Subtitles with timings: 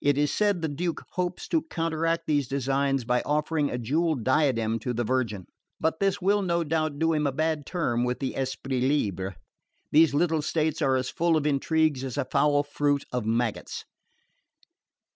[0.00, 4.78] It is said the Duke hopes to counteract these designs by offering a jewelled diadem
[4.78, 5.46] to the Virgin;
[5.80, 9.34] but this will no doubt do him a bad turn with the esprits libres.
[9.90, 13.84] These little states are as full of intrigues as a foul fruit of maggots.